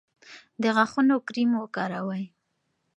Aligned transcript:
د 0.61 0.63
غاښونو 0.75 1.15
کریم 1.27 1.49
وکاروئ. 1.57 2.23